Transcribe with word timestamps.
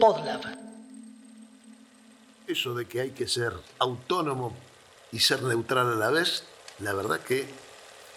Podlab. 0.00 0.42
Eso 2.46 2.74
de 2.74 2.86
que 2.86 3.00
hay 3.00 3.10
que 3.10 3.26
ser 3.26 3.52
autónomo 3.78 4.54
y 5.12 5.20
ser 5.20 5.42
neutral 5.42 5.92
a 5.92 5.96
la 5.96 6.10
vez, 6.10 6.44
la 6.80 6.92
verdad 6.92 7.20
que 7.20 7.46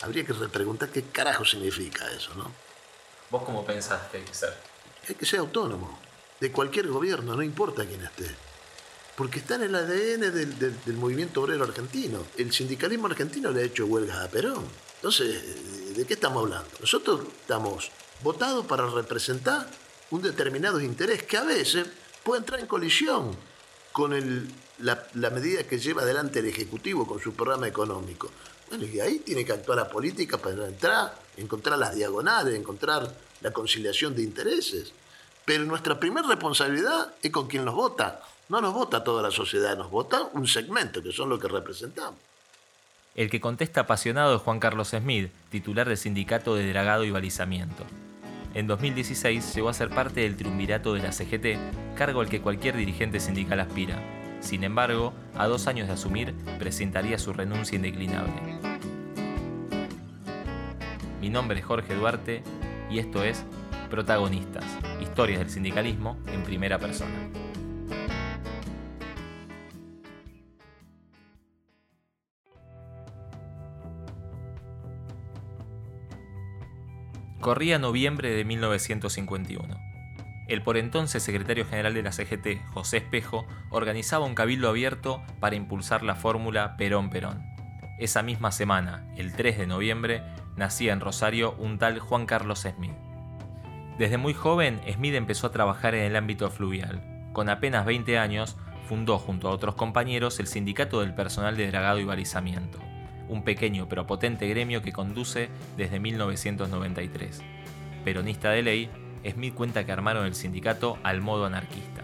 habría 0.01 0.25
que 0.25 0.33
repreguntar 0.33 0.89
qué 0.89 1.03
carajo 1.03 1.45
significa 1.45 2.11
eso, 2.11 2.33
¿no? 2.35 2.51
¿Vos 3.29 3.43
cómo 3.43 3.65
pensás 3.65 4.01
que 4.11 4.17
hay 4.17 4.23
que 4.23 4.33
ser? 4.33 4.53
Hay 5.07 5.15
que 5.15 5.25
ser 5.25 5.39
autónomo, 5.39 5.97
de 6.39 6.51
cualquier 6.51 6.87
gobierno, 6.87 7.35
no 7.35 7.43
importa 7.43 7.85
quién 7.85 8.01
esté. 8.03 8.29
Porque 9.15 9.39
está 9.39 9.55
en 9.55 9.63
el 9.63 9.75
ADN 9.75 10.31
del, 10.31 10.59
del- 10.59 10.83
del 10.83 10.95
movimiento 10.97 11.41
obrero 11.41 11.63
argentino. 11.63 12.23
El 12.37 12.51
sindicalismo 12.53 13.07
argentino 13.07 13.49
le 13.51 13.61
ha 13.61 13.65
hecho 13.65 13.85
huelgas 13.85 14.17
a 14.19 14.27
Perón. 14.29 14.65
Entonces, 14.97 15.95
¿de 15.95 16.05
qué 16.05 16.13
estamos 16.13 16.43
hablando? 16.43 16.69
Nosotros 16.79 17.21
estamos 17.41 17.89
votados 18.21 18.65
para 18.67 18.85
representar 18.87 19.67
un 20.11 20.21
determinado 20.21 20.79
interés 20.79 21.23
que 21.23 21.37
a 21.37 21.43
veces 21.43 21.87
puede 22.23 22.39
entrar 22.39 22.59
en 22.59 22.67
colisión 22.67 23.35
con 23.91 24.13
la, 24.79 25.29
medida 25.31 25.63
que 25.63 25.79
lleva 25.79 26.03
adelante 26.03 26.39
el 26.39 26.45
Ejecutivo 26.45 27.07
con 27.07 27.19
su 27.19 27.33
programa 27.33 27.67
económico. 27.67 28.29
Bueno, 28.69 28.85
y 28.85 28.99
ahí 28.99 29.19
tiene 29.19 29.45
que 29.45 29.53
actuar 29.53 29.77
la 29.77 29.89
política 29.89 30.37
para 30.37 30.67
entrar, 30.67 31.17
encontrar 31.37 31.79
las 31.79 31.95
diagonales, 31.95 32.53
encontrar 32.53 33.11
la 33.41 33.51
conciliación 33.51 34.15
de 34.15 34.23
intereses. 34.23 34.91
Pero 35.45 35.63
nuestra 35.63 35.99
primera 35.99 36.27
responsabilidad 36.27 37.13
es 37.23 37.31
con 37.31 37.47
quien 37.47 37.65
nos 37.65 37.75
vota. 37.75 38.21
No 38.49 38.61
nos 38.61 38.73
vota 38.73 39.03
toda 39.03 39.23
la 39.23 39.31
sociedad, 39.31 39.77
nos 39.77 39.89
vota 39.89 40.29
un 40.33 40.45
segmento, 40.47 41.01
que 41.01 41.11
son 41.11 41.29
los 41.29 41.39
que 41.39 41.47
representamos. 41.47 42.19
El 43.15 43.31
que 43.31 43.41
contesta 43.41 43.81
apasionado 43.81 44.35
es 44.35 44.41
Juan 44.43 44.59
Carlos 44.59 44.89
Smith, 44.89 45.31
titular 45.49 45.87
del 45.87 45.97
sindicato 45.97 46.53
de 46.53 46.69
dragado 46.69 47.03
y 47.03 47.09
balizamiento. 47.09 47.83
En 48.53 48.67
2016 48.67 49.53
llegó 49.55 49.69
a 49.69 49.73
ser 49.73 49.89
parte 49.89 50.21
del 50.21 50.35
triunvirato 50.35 50.93
de 50.93 51.01
la 51.01 51.11
CGT, 51.11 51.95
cargo 51.95 52.21
al 52.21 52.29
que 52.29 52.41
cualquier 52.41 52.75
dirigente 52.75 53.19
sindical 53.19 53.59
aspira. 53.59 53.99
Sin 54.39 54.63
embargo, 54.63 55.13
a 55.35 55.47
dos 55.47 55.67
años 55.67 55.87
de 55.87 55.93
asumir, 55.93 56.33
presentaría 56.59 57.17
su 57.19 57.33
renuncia 57.33 57.75
indeclinable. 57.75 58.33
Mi 61.21 61.29
nombre 61.29 61.59
es 61.59 61.65
Jorge 61.65 61.95
Duarte 61.95 62.43
y 62.89 62.99
esto 62.99 63.23
es 63.23 63.43
Protagonistas, 63.89 64.65
historias 65.01 65.39
del 65.39 65.49
sindicalismo 65.49 66.17
en 66.27 66.43
primera 66.43 66.77
persona. 66.77 67.46
Corría 77.47 77.79
noviembre 77.79 78.31
de 78.31 78.43
1951. 78.43 79.79
El 80.49 80.61
por 80.63 80.75
entonces 80.75 81.23
secretario 81.23 81.65
general 81.65 81.93
de 81.93 82.03
la 82.03 82.11
CGT, 82.11 82.61
José 82.73 82.97
Espejo, 82.97 83.47
organizaba 83.69 84.25
un 84.25 84.35
cabildo 84.35 84.67
abierto 84.67 85.23
para 85.39 85.55
impulsar 85.55 86.03
la 86.03 86.15
fórmula 86.15 86.75
Perón-Perón. 86.75 87.41
Esa 87.99 88.21
misma 88.21 88.51
semana, 88.51 89.07
el 89.15 89.31
3 89.31 89.59
de 89.59 89.65
noviembre, 89.65 90.23
nacía 90.57 90.91
en 90.91 90.99
Rosario 90.99 91.55
un 91.57 91.77
tal 91.77 91.99
Juan 91.99 92.25
Carlos 92.25 92.67
Smith. 92.69 92.91
Desde 93.97 94.17
muy 94.17 94.33
joven, 94.33 94.81
Smith 94.91 95.15
empezó 95.15 95.47
a 95.47 95.53
trabajar 95.53 95.95
en 95.95 96.03
el 96.03 96.17
ámbito 96.17 96.51
fluvial. 96.51 97.01
Con 97.31 97.47
apenas 97.47 97.85
20 97.85 98.19
años, 98.19 98.57
fundó 98.89 99.19
junto 99.19 99.47
a 99.47 99.51
otros 99.51 99.75
compañeros 99.75 100.41
el 100.41 100.47
Sindicato 100.47 100.99
del 100.99 101.15
Personal 101.15 101.55
de 101.55 101.67
Dragado 101.67 101.99
y 101.99 102.03
Balizamiento, 102.03 102.77
un 103.29 103.43
pequeño 103.43 103.87
pero 103.89 104.07
potente 104.07 104.47
gremio 104.47 104.81
que 104.81 104.93
conduce 104.93 105.49
desde 105.75 105.99
1993. 105.99 107.41
Peronista 108.03 108.51
de 108.51 108.61
ley, 108.61 108.89
Smith 109.29 109.53
cuenta 109.53 109.85
que 109.85 109.91
armaron 109.91 110.25
el 110.25 110.35
sindicato 110.35 110.97
al 111.03 111.21
modo 111.21 111.45
anarquista. 111.45 112.03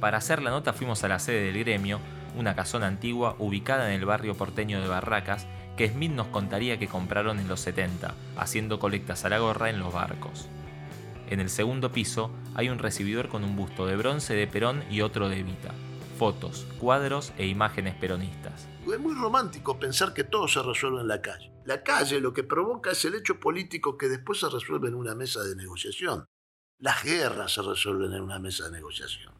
Para 0.00 0.18
hacer 0.18 0.42
la 0.42 0.50
nota 0.50 0.72
fuimos 0.72 1.02
a 1.04 1.08
la 1.08 1.18
sede 1.18 1.52
del 1.52 1.58
gremio, 1.58 2.00
una 2.36 2.54
casona 2.54 2.86
antigua 2.86 3.34
ubicada 3.38 3.88
en 3.88 3.98
el 3.98 4.04
barrio 4.04 4.34
porteño 4.34 4.80
de 4.80 4.88
Barracas, 4.88 5.46
que 5.76 5.88
Smith 5.88 6.12
nos 6.12 6.28
contaría 6.28 6.78
que 6.78 6.86
compraron 6.86 7.38
en 7.38 7.48
los 7.48 7.60
70, 7.60 8.14
haciendo 8.36 8.78
colectas 8.78 9.24
a 9.24 9.28
la 9.28 9.38
gorra 9.38 9.70
en 9.70 9.78
los 9.78 9.92
barcos. 9.92 10.48
En 11.28 11.40
el 11.40 11.50
segundo 11.50 11.90
piso 11.92 12.30
hay 12.54 12.68
un 12.68 12.78
recibidor 12.78 13.28
con 13.28 13.42
un 13.42 13.56
busto 13.56 13.86
de 13.86 13.96
bronce 13.96 14.34
de 14.34 14.46
Perón 14.46 14.84
y 14.90 15.00
otro 15.00 15.28
de 15.28 15.40
Evita, 15.40 15.72
fotos, 16.16 16.66
cuadros 16.80 17.32
e 17.36 17.46
imágenes 17.46 17.94
peronistas. 17.94 18.66
Es 18.90 18.98
muy 18.98 19.14
romántico 19.14 19.78
pensar 19.78 20.14
que 20.14 20.24
todo 20.24 20.48
se 20.48 20.62
resuelve 20.62 21.00
en 21.00 21.08
la 21.08 21.20
calle. 21.20 21.52
La 21.64 21.82
calle 21.82 22.20
lo 22.20 22.32
que 22.32 22.44
provoca 22.44 22.92
es 22.92 23.04
el 23.04 23.14
hecho 23.14 23.38
político 23.38 23.98
que 23.98 24.08
después 24.08 24.40
se 24.40 24.48
resuelve 24.48 24.88
en 24.88 24.94
una 24.94 25.14
mesa 25.14 25.42
de 25.42 25.56
negociación. 25.56 26.26
Las 26.78 27.02
guerras 27.04 27.52
se 27.52 27.62
resuelven 27.62 28.12
en 28.12 28.22
una 28.22 28.38
mesa 28.38 28.64
de 28.64 28.72
negociación. 28.72 29.34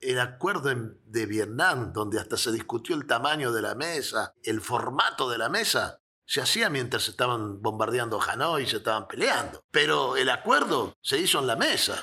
El 0.00 0.20
acuerdo 0.20 0.70
de 1.04 1.26
Vietnam, 1.26 1.92
donde 1.92 2.20
hasta 2.20 2.36
se 2.36 2.52
discutió 2.52 2.94
el 2.94 3.06
tamaño 3.06 3.50
de 3.50 3.62
la 3.62 3.74
mesa, 3.74 4.34
el 4.42 4.60
formato 4.60 5.30
de 5.30 5.38
la 5.38 5.48
mesa, 5.48 5.98
se 6.26 6.40
hacía 6.40 6.68
mientras 6.68 7.04
se 7.04 7.12
estaban 7.12 7.62
bombardeando 7.62 8.20
Hanoi 8.20 8.64
y 8.64 8.66
se 8.66 8.78
estaban 8.78 9.08
peleando. 9.08 9.64
Pero 9.70 10.16
el 10.16 10.28
acuerdo 10.28 10.96
se 11.00 11.18
hizo 11.18 11.38
en 11.38 11.46
la 11.46 11.56
mesa. 11.56 12.02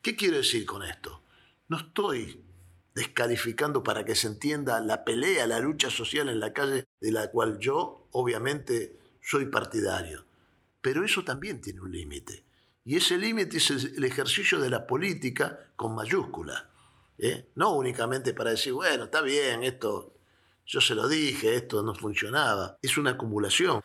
¿Qué 0.00 0.16
quiero 0.16 0.36
decir 0.36 0.64
con 0.64 0.82
esto? 0.82 1.24
No 1.68 1.78
estoy 1.78 2.45
descalificando 2.96 3.82
para 3.82 4.06
que 4.06 4.14
se 4.14 4.26
entienda 4.26 4.80
la 4.80 5.04
pelea, 5.04 5.46
la 5.46 5.60
lucha 5.60 5.90
social 5.90 6.30
en 6.30 6.40
la 6.40 6.54
calle, 6.54 6.86
de 6.98 7.12
la 7.12 7.30
cual 7.30 7.58
yo 7.58 8.08
obviamente 8.12 8.96
soy 9.20 9.44
partidario. 9.46 10.24
Pero 10.80 11.04
eso 11.04 11.22
también 11.22 11.60
tiene 11.60 11.82
un 11.82 11.92
límite. 11.92 12.42
Y 12.86 12.96
ese 12.96 13.18
límite 13.18 13.58
es 13.58 13.70
el 13.70 14.02
ejercicio 14.02 14.58
de 14.58 14.70
la 14.70 14.86
política 14.86 15.72
con 15.76 15.94
mayúscula. 15.94 16.70
¿eh? 17.18 17.50
No 17.54 17.72
únicamente 17.74 18.32
para 18.32 18.52
decir, 18.52 18.72
bueno, 18.72 19.04
está 19.04 19.20
bien, 19.20 19.62
esto, 19.62 20.14
yo 20.64 20.80
se 20.80 20.94
lo 20.94 21.06
dije, 21.06 21.54
esto 21.54 21.82
no 21.82 21.94
funcionaba. 21.94 22.78
Es 22.80 22.96
una 22.96 23.10
acumulación. 23.10 23.82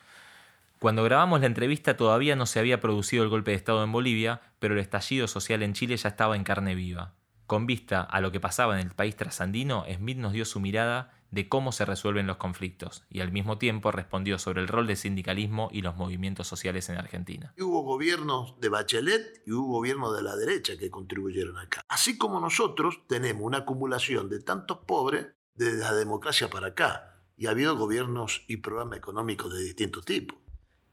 Cuando 0.78 1.04
grabamos 1.04 1.40
la 1.40 1.48
entrevista 1.48 1.98
todavía 1.98 2.34
no 2.34 2.46
se 2.46 2.60
había 2.60 2.80
producido 2.80 3.24
el 3.24 3.28
golpe 3.28 3.50
de 3.50 3.58
Estado 3.58 3.84
en 3.84 3.92
Bolivia, 3.92 4.40
pero 4.58 4.72
el 4.72 4.80
estallido 4.80 5.28
social 5.28 5.62
en 5.62 5.74
Chile 5.74 5.98
ya 5.98 6.08
estaba 6.08 6.34
en 6.34 6.44
carne 6.44 6.74
viva. 6.74 7.12
Con 7.52 7.66
vista 7.66 8.00
a 8.00 8.22
lo 8.22 8.32
que 8.32 8.40
pasaba 8.40 8.80
en 8.80 8.88
el 8.88 8.94
país 8.94 9.14
trasandino, 9.14 9.84
Smith 9.94 10.16
nos 10.16 10.32
dio 10.32 10.46
su 10.46 10.58
mirada 10.58 11.12
de 11.30 11.50
cómo 11.50 11.70
se 11.70 11.84
resuelven 11.84 12.26
los 12.26 12.38
conflictos 12.38 13.04
y 13.10 13.20
al 13.20 13.30
mismo 13.30 13.58
tiempo 13.58 13.92
respondió 13.92 14.38
sobre 14.38 14.62
el 14.62 14.68
rol 14.68 14.86
del 14.86 14.96
sindicalismo 14.96 15.68
y 15.70 15.82
los 15.82 15.94
movimientos 15.94 16.48
sociales 16.48 16.88
en 16.88 16.96
Argentina. 16.96 17.52
Hubo 17.58 17.82
gobiernos 17.82 18.58
de 18.58 18.70
Bachelet 18.70 19.42
y 19.46 19.52
hubo 19.52 19.70
gobiernos 19.70 20.16
de 20.16 20.22
la 20.22 20.34
derecha 20.34 20.78
que 20.78 20.90
contribuyeron 20.90 21.58
acá. 21.58 21.82
Así 21.88 22.16
como 22.16 22.40
nosotros 22.40 23.00
tenemos 23.06 23.42
una 23.42 23.58
acumulación 23.58 24.30
de 24.30 24.40
tantos 24.40 24.78
pobres 24.86 25.26
desde 25.54 25.80
la 25.80 25.92
democracia 25.92 26.48
para 26.48 26.68
acá. 26.68 27.20
Y 27.36 27.48
ha 27.48 27.50
habido 27.50 27.76
gobiernos 27.76 28.44
y 28.48 28.56
programas 28.56 28.96
económicos 28.96 29.52
de 29.52 29.62
distintos 29.62 30.06
tipos. 30.06 30.38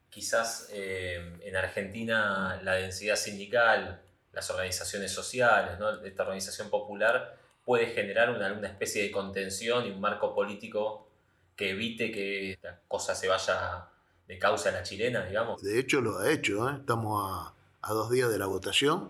Quizás 0.09 0.67
eh, 0.73 1.39
en 1.41 1.55
Argentina 1.55 2.59
la 2.63 2.73
densidad 2.73 3.15
sindical, 3.15 4.01
las 4.33 4.49
organizaciones 4.49 5.11
sociales, 5.11 5.79
¿no? 5.79 5.89
esta 6.03 6.23
organización 6.23 6.69
popular 6.69 7.37
puede 7.65 7.87
generar 7.87 8.29
una, 8.29 8.51
una 8.53 8.67
especie 8.67 9.03
de 9.03 9.11
contención 9.11 9.85
y 9.85 9.91
un 9.91 9.99
marco 9.99 10.33
político 10.33 11.07
que 11.55 11.71
evite 11.71 12.11
que 12.11 12.57
la 12.61 12.79
cosa 12.87 13.15
se 13.15 13.27
vaya 13.27 13.89
de 14.27 14.39
causa 14.39 14.69
a 14.69 14.71
la 14.71 14.83
chilena, 14.83 15.25
digamos. 15.25 15.61
De 15.61 15.79
hecho, 15.79 16.01
lo 16.01 16.19
ha 16.19 16.31
hecho. 16.31 16.69
¿eh? 16.69 16.75
Estamos 16.79 17.21
a, 17.23 17.53
a 17.81 17.93
dos 17.93 18.09
días 18.11 18.29
de 18.29 18.37
la 18.37 18.45
votación 18.45 19.09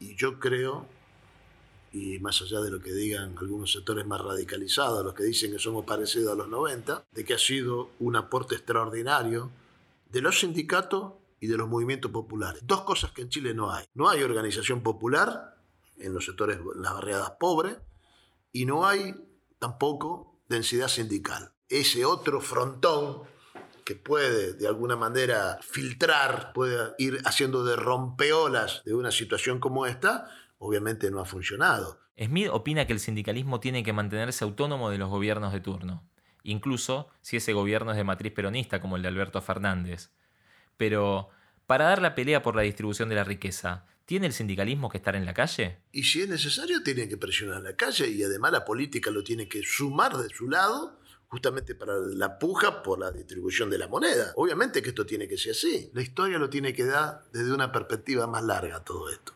y 0.00 0.16
yo 0.16 0.38
creo, 0.38 0.86
y 1.92 2.18
más 2.18 2.42
allá 2.42 2.60
de 2.60 2.70
lo 2.70 2.80
que 2.80 2.92
digan 2.92 3.36
algunos 3.38 3.72
sectores 3.72 4.04
más 4.04 4.20
radicalizados, 4.20 5.04
los 5.04 5.14
que 5.14 5.24
dicen 5.24 5.52
que 5.52 5.58
somos 5.58 5.84
parecidos 5.84 6.32
a 6.32 6.36
los 6.36 6.48
90, 6.48 7.04
de 7.12 7.24
que 7.24 7.34
ha 7.34 7.38
sido 7.38 7.90
un 8.00 8.16
aporte 8.16 8.54
extraordinario 8.54 9.50
de 10.10 10.20
los 10.20 10.40
sindicatos 10.40 11.12
y 11.42 11.48
de 11.48 11.56
los 11.56 11.68
movimientos 11.68 12.12
populares. 12.12 12.62
Dos 12.64 12.82
cosas 12.82 13.10
que 13.10 13.22
en 13.22 13.28
Chile 13.28 13.52
no 13.52 13.72
hay. 13.72 13.84
No 13.94 14.08
hay 14.08 14.22
organización 14.22 14.80
popular 14.80 15.56
en 15.98 16.14
los 16.14 16.24
sectores, 16.24 16.60
las 16.76 16.94
barriadas 16.94 17.32
pobres, 17.32 17.78
y 18.52 18.64
no 18.64 18.86
hay 18.86 19.16
tampoco 19.58 20.38
densidad 20.48 20.86
sindical. 20.86 21.52
Ese 21.68 22.04
otro 22.04 22.40
frontón 22.40 23.24
que 23.84 23.96
puede 23.96 24.52
de 24.52 24.68
alguna 24.68 24.94
manera 24.94 25.58
filtrar, 25.62 26.52
puede 26.52 26.94
ir 26.98 27.20
haciendo 27.24 27.64
de 27.64 27.74
rompeolas 27.74 28.82
de 28.84 28.94
una 28.94 29.10
situación 29.10 29.58
como 29.58 29.86
esta, 29.86 30.30
obviamente 30.58 31.10
no 31.10 31.18
ha 31.18 31.24
funcionado. 31.24 31.98
Smith 32.16 32.50
opina 32.52 32.86
que 32.86 32.92
el 32.92 33.00
sindicalismo 33.00 33.58
tiene 33.58 33.82
que 33.82 33.92
mantenerse 33.92 34.44
autónomo 34.44 34.90
de 34.90 34.98
los 34.98 35.08
gobiernos 35.08 35.52
de 35.52 35.58
turno, 35.58 36.08
incluso 36.44 37.08
si 37.20 37.36
ese 37.36 37.52
gobierno 37.52 37.90
es 37.90 37.96
de 37.96 38.04
matriz 38.04 38.32
peronista 38.32 38.80
como 38.80 38.94
el 38.94 39.02
de 39.02 39.08
Alberto 39.08 39.42
Fernández. 39.42 40.12
Pero, 40.76 41.28
para 41.72 41.86
dar 41.86 42.02
la 42.02 42.14
pelea 42.14 42.42
por 42.42 42.54
la 42.54 42.60
distribución 42.60 43.08
de 43.08 43.14
la 43.14 43.24
riqueza, 43.24 43.86
¿tiene 44.04 44.26
el 44.26 44.34
sindicalismo 44.34 44.90
que 44.90 44.98
estar 44.98 45.16
en 45.16 45.24
la 45.24 45.32
calle? 45.32 45.78
Y 45.90 46.02
si 46.02 46.20
es 46.20 46.28
necesario, 46.28 46.82
tiene 46.82 47.08
que 47.08 47.16
presionar 47.16 47.62
la 47.62 47.74
calle 47.74 48.08
y 48.08 48.22
además 48.22 48.52
la 48.52 48.62
política 48.62 49.10
lo 49.10 49.24
tiene 49.24 49.48
que 49.48 49.62
sumar 49.62 50.14
de 50.18 50.28
su 50.28 50.50
lado 50.50 50.98
justamente 51.28 51.74
para 51.74 51.94
la 51.96 52.38
puja 52.38 52.82
por 52.82 52.98
la 52.98 53.10
distribución 53.10 53.70
de 53.70 53.78
la 53.78 53.88
moneda. 53.88 54.34
Obviamente 54.36 54.82
que 54.82 54.90
esto 54.90 55.06
tiene 55.06 55.26
que 55.26 55.38
ser 55.38 55.52
así. 55.52 55.90
La 55.94 56.02
historia 56.02 56.36
lo 56.36 56.50
tiene 56.50 56.74
que 56.74 56.84
dar 56.84 57.22
desde 57.32 57.54
una 57.54 57.72
perspectiva 57.72 58.26
más 58.26 58.44
larga 58.44 58.80
todo 58.80 59.08
esto. 59.08 59.32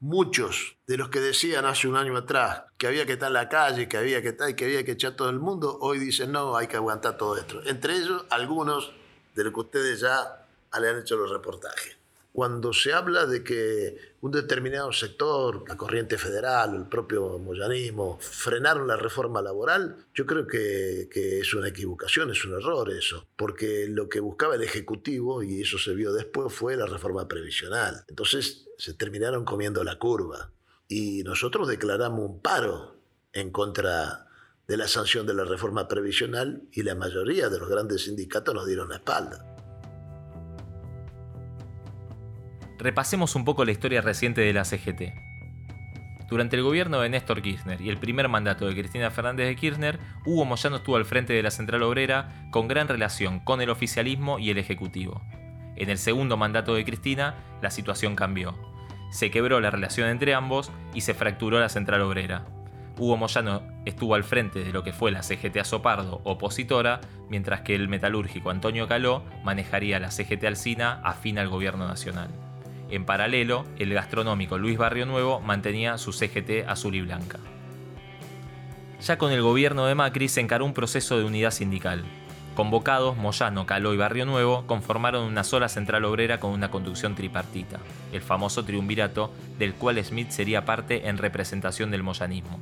Muchos 0.00 0.74
de 0.88 0.96
los 0.96 1.10
que 1.10 1.20
decían 1.20 1.64
hace 1.64 1.86
un 1.86 1.94
año 1.94 2.16
atrás 2.16 2.64
que 2.76 2.88
había 2.88 3.06
que 3.06 3.12
estar 3.12 3.28
en 3.28 3.34
la 3.34 3.48
calle, 3.48 3.88
que 3.88 3.98
había 3.98 4.20
que 4.20 4.30
estar 4.30 4.50
y 4.50 4.54
que 4.54 4.64
había 4.64 4.84
que 4.84 4.90
echar 4.90 5.14
todo 5.14 5.30
el 5.30 5.38
mundo, 5.38 5.78
hoy 5.80 6.00
dicen 6.00 6.32
no, 6.32 6.56
hay 6.56 6.66
que 6.66 6.74
aguantar 6.74 7.16
todo 7.16 7.36
esto. 7.36 7.62
Entre 7.66 7.94
ellos, 7.98 8.26
algunos 8.30 8.92
de 9.36 9.44
los 9.44 9.52
que 9.52 9.60
ustedes 9.60 10.00
ya 10.00 10.42
le 10.80 10.88
han 10.88 10.98
hecho 11.00 11.16
los 11.16 11.30
reportajes 11.30 11.96
cuando 12.36 12.70
se 12.74 12.92
habla 12.92 13.24
de 13.24 13.42
que 13.42 13.96
un 14.20 14.30
determinado 14.30 14.92
sector, 14.92 15.66
la 15.66 15.74
corriente 15.74 16.18
federal, 16.18 16.74
el 16.74 16.86
propio 16.86 17.38
moyanismo, 17.38 18.18
frenaron 18.20 18.86
la 18.86 18.96
reforma 18.96 19.40
laboral, 19.40 19.96
yo 20.12 20.26
creo 20.26 20.46
que, 20.46 21.08
es 21.14 21.54
una 21.54 21.68
equivocación, 21.68 22.30
es 22.30 22.44
un 22.44 22.52
error 22.52 22.90
eso, 22.90 23.26
porque 23.36 23.86
lo 23.88 24.10
que 24.10 24.20
buscaba 24.20 24.54
el 24.54 24.62
Ejecutivo, 24.62 25.42
y 25.42 25.62
eso 25.62 25.78
se 25.78 25.94
vio 25.94 26.12
después, 26.12 26.52
fue 26.52 26.76
la 26.76 26.84
reforma 26.84 27.26
previsional. 27.26 28.04
Entonces 28.06 28.66
se 28.76 28.92
terminaron 28.92 29.46
comiendo 29.46 29.82
la 29.82 29.98
curva 29.98 30.52
y 30.88 31.22
nosotros 31.22 31.66
declaramos 31.66 32.20
un 32.20 32.42
paro 32.42 32.96
en 33.32 33.50
contra 33.50 34.28
de 34.68 34.76
la 34.76 34.88
sanción 34.88 35.26
de 35.26 35.32
la 35.32 35.46
reforma 35.46 35.88
previsional 35.88 36.68
y 36.70 36.82
la 36.82 36.94
mayoría 36.94 37.48
de 37.48 37.60
los 37.60 37.70
grandes 37.70 38.02
sindicatos 38.02 38.54
nos 38.54 38.66
dieron 38.66 38.90
la 38.90 38.96
espalda. 38.96 39.55
Repasemos 42.86 43.34
un 43.34 43.44
poco 43.44 43.64
la 43.64 43.72
historia 43.72 44.00
reciente 44.00 44.42
de 44.42 44.52
la 44.52 44.64
CGT. 44.64 45.12
Durante 46.28 46.54
el 46.54 46.62
gobierno 46.62 47.00
de 47.00 47.08
Néstor 47.08 47.42
Kirchner 47.42 47.80
y 47.80 47.88
el 47.88 47.98
primer 47.98 48.28
mandato 48.28 48.64
de 48.64 48.74
Cristina 48.74 49.10
Fernández 49.10 49.48
de 49.48 49.56
Kirchner, 49.56 49.98
Hugo 50.24 50.44
Moyano 50.44 50.76
estuvo 50.76 50.94
al 50.94 51.04
frente 51.04 51.32
de 51.32 51.42
la 51.42 51.50
Central 51.50 51.82
Obrera 51.82 52.46
con 52.52 52.68
gran 52.68 52.86
relación 52.86 53.40
con 53.40 53.60
el 53.60 53.70
oficialismo 53.70 54.38
y 54.38 54.50
el 54.50 54.58
Ejecutivo. 54.58 55.20
En 55.74 55.90
el 55.90 55.98
segundo 55.98 56.36
mandato 56.36 56.76
de 56.76 56.84
Cristina, 56.84 57.34
la 57.60 57.72
situación 57.72 58.14
cambió. 58.14 58.56
Se 59.10 59.32
quebró 59.32 59.58
la 59.58 59.72
relación 59.72 60.08
entre 60.08 60.34
ambos 60.34 60.70
y 60.94 61.00
se 61.00 61.14
fracturó 61.14 61.58
la 61.58 61.68
Central 61.68 62.02
Obrera. 62.02 62.46
Hugo 63.00 63.16
Moyano 63.16 63.62
estuvo 63.84 64.14
al 64.14 64.22
frente 64.22 64.62
de 64.62 64.72
lo 64.72 64.84
que 64.84 64.92
fue 64.92 65.10
la 65.10 65.24
CGT 65.24 65.56
Azopardo 65.56 66.20
opositora, 66.22 67.00
mientras 67.28 67.62
que 67.62 67.74
el 67.74 67.88
metalúrgico 67.88 68.50
Antonio 68.50 68.86
Caló 68.86 69.24
manejaría 69.42 69.98
la 69.98 70.12
CGT 70.12 70.44
Alcina 70.44 71.00
afín 71.02 71.40
al 71.40 71.48
gobierno 71.48 71.88
nacional. 71.88 72.45
En 72.90 73.04
paralelo, 73.04 73.64
el 73.78 73.92
gastronómico 73.92 74.58
Luis 74.58 74.78
Barrio 74.78 75.06
Nuevo 75.06 75.40
mantenía 75.40 75.98
su 75.98 76.12
CGT 76.12 76.68
azul 76.68 76.94
y 76.94 77.00
blanca. 77.00 77.38
Ya 79.00 79.18
con 79.18 79.32
el 79.32 79.42
gobierno 79.42 79.86
de 79.86 79.94
Macri 79.94 80.28
se 80.28 80.40
encaró 80.40 80.64
un 80.64 80.74
proceso 80.74 81.18
de 81.18 81.24
unidad 81.24 81.50
sindical. 81.50 82.04
Convocados, 82.54 83.16
Moyano, 83.16 83.66
Caló 83.66 83.92
y 83.92 83.98
Barrio 83.98 84.24
Nuevo 84.24 84.66
conformaron 84.66 85.24
una 85.24 85.44
sola 85.44 85.68
central 85.68 86.04
obrera 86.06 86.40
con 86.40 86.52
una 86.52 86.70
conducción 86.70 87.14
tripartita, 87.14 87.78
el 88.12 88.22
famoso 88.22 88.64
triunvirato 88.64 89.30
del 89.58 89.74
cual 89.74 90.02
Smith 90.02 90.30
sería 90.30 90.64
parte 90.64 91.08
en 91.08 91.18
representación 91.18 91.90
del 91.90 92.02
moyanismo. 92.02 92.58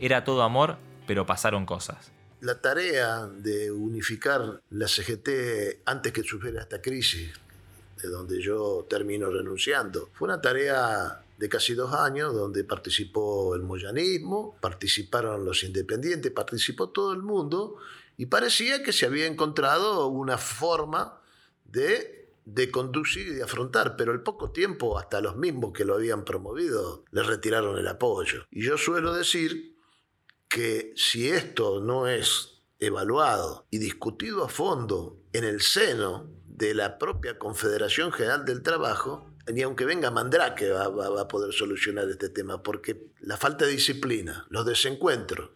Era 0.00 0.24
todo 0.24 0.42
amor, 0.42 0.78
pero 1.06 1.26
pasaron 1.26 1.66
cosas. 1.66 2.12
La 2.40 2.60
tarea 2.60 3.26
de 3.26 3.70
unificar 3.70 4.62
la 4.70 4.88
CGT 4.88 5.82
antes 5.84 6.12
que 6.12 6.22
sufriera 6.22 6.62
esta 6.62 6.80
crisis 6.80 7.32
de 8.02 8.08
donde 8.08 8.40
yo 8.40 8.86
termino 8.88 9.30
renunciando. 9.30 10.10
Fue 10.12 10.26
una 10.26 10.40
tarea 10.40 11.24
de 11.38 11.48
casi 11.48 11.74
dos 11.74 11.92
años 11.92 12.34
donde 12.34 12.64
participó 12.64 13.54
el 13.54 13.62
moyanismo, 13.62 14.56
participaron 14.60 15.44
los 15.44 15.64
independientes, 15.64 16.32
participó 16.32 16.88
todo 16.90 17.12
el 17.12 17.22
mundo 17.22 17.76
y 18.16 18.26
parecía 18.26 18.82
que 18.82 18.92
se 18.92 19.06
había 19.06 19.26
encontrado 19.26 20.06
una 20.08 20.38
forma 20.38 21.20
de, 21.64 22.30
de 22.46 22.70
conducir 22.70 23.28
y 23.28 23.34
de 23.34 23.42
afrontar, 23.42 23.96
pero 23.96 24.12
al 24.12 24.22
poco 24.22 24.50
tiempo 24.50 24.98
hasta 24.98 25.20
los 25.20 25.36
mismos 25.36 25.72
que 25.72 25.84
lo 25.84 25.94
habían 25.94 26.24
promovido 26.24 27.04
le 27.10 27.22
retiraron 27.22 27.78
el 27.78 27.88
apoyo. 27.88 28.44
Y 28.50 28.64
yo 28.64 28.78
suelo 28.78 29.12
decir 29.12 29.76
que 30.48 30.92
si 30.96 31.28
esto 31.28 31.80
no 31.80 32.06
es 32.06 32.62
evaluado 32.78 33.66
y 33.70 33.78
discutido 33.78 34.44
a 34.44 34.48
fondo 34.48 35.18
en 35.32 35.44
el 35.44 35.60
seno 35.60 36.35
de 36.56 36.74
la 36.74 36.98
propia 36.98 37.38
Confederación 37.38 38.12
General 38.12 38.44
del 38.44 38.62
Trabajo, 38.62 39.30
ni 39.52 39.62
aunque 39.62 39.84
venga 39.84 40.10
Mandrake 40.10 40.70
va, 40.70 40.88
va, 40.88 41.20
a 41.20 41.28
poder 41.28 41.52
solucionar 41.52 42.08
este 42.08 42.28
tema, 42.28 42.62
porque 42.62 43.12
la 43.20 43.36
falta 43.36 43.64
de 43.64 43.72
disciplina, 43.72 44.46
los 44.50 44.66
desencuentros 44.66 45.50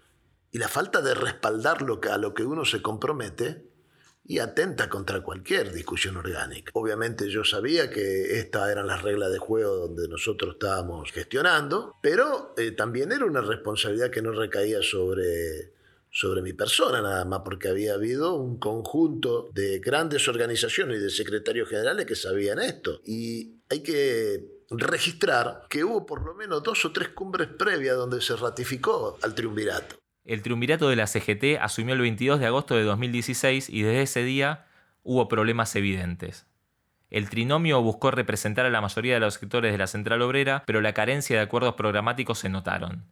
y 0.51 0.59
la 0.59 0.69
falta 0.69 1.01
de 1.01 1.15
respaldar 1.15 1.83
lo 1.83 2.01
que, 2.01 2.09
a 2.09 2.19
lo 2.19 2.35
que 2.35 2.45
uno 2.45 2.65
se 2.65 2.83
compromete, 2.83 3.71
y 4.31 4.39
atenta 4.39 4.89
contra 4.89 5.23
cualquier 5.23 5.73
discusión 5.73 6.17
orgánica. 6.17 6.71
Obviamente 6.75 7.29
yo 7.29 7.43
sabía 7.43 7.91
que 7.91 8.39
estas 8.39 8.71
eran 8.71 8.87
las 8.87 9.03
reglas 9.03 9.33
de 9.33 9.39
juego 9.39 9.75
donde 9.75 10.07
nosotros 10.07 10.53
estábamos 10.53 11.11
gestionando, 11.11 11.97
pero 12.01 12.55
eh, 12.57 12.71
también 12.71 13.11
era 13.11 13.25
una 13.25 13.41
responsabilidad 13.41 14.11
que 14.11 14.23
no 14.23 14.31
recaía 14.31 14.83
sobre 14.83 15.73
sobre 16.11 16.43
mi 16.43 16.53
persona 16.53 17.01
nada 17.01 17.25
más, 17.25 17.41
porque 17.45 17.69
había 17.69 17.95
habido 17.95 18.35
un 18.35 18.59
conjunto 18.59 19.49
de 19.53 19.79
grandes 19.79 20.27
organizaciones 20.29 20.99
y 20.99 21.01
de 21.01 21.11
secretarios 21.11 21.69
generales 21.69 22.07
que 22.07 22.17
sabían 22.17 22.59
esto. 22.61 23.01
Y 23.05 23.61
hay 23.69 23.83
que 23.83 24.45
registrar 24.71 25.67
que 25.69 25.85
hubo 25.85 26.07
por 26.07 26.25
lo 26.25 26.35
menos 26.35 26.63
dos 26.63 26.85
o 26.85 26.93
tres 26.93 27.11
cumbres 27.11 27.49
previas 27.49 27.97
donde 27.97 28.21
se 28.21 28.37
ratificó 28.37 29.19
al 29.23 29.35
triunvirato. 29.35 29.97
El 30.25 30.43
triunvirato 30.43 30.89
de 30.89 30.97
la 30.97 31.07
CGT 31.07 31.59
asumió 31.61 31.95
el 31.95 32.01
22 32.01 32.41
de 32.41 32.47
agosto 32.47 32.75
de 32.77 32.85
2016 32.85 33.71
y 33.71 33.83
desde 33.83 34.03
ese 34.03 34.23
día 34.23 34.67
hubo 35.03 35.29
problemas 35.29 35.75
evidentes. 35.77 36.47
El 37.09 37.29
trinomio 37.29 37.83
buscó 37.83 38.13
representar 38.13 38.67
a 38.67 38.71
la 38.71 38.81
mayoría 38.81 39.15
de 39.15 39.21
los 39.21 39.35
sectores 39.35 39.73
de 39.73 39.79
la 39.79 39.89
central 39.89 40.23
obrera, 40.23 40.63
pero 40.67 40.81
la 40.81 40.95
carencia 40.95 41.37
de 41.37 41.43
acuerdos 41.43 41.75
programáticos 41.75 42.39
se 42.39 42.49
notaron. 42.49 43.07